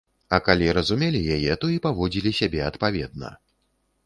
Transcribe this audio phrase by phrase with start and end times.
[0.35, 3.29] А калі разумелі яе, то і паводзілі сябе адпаведна.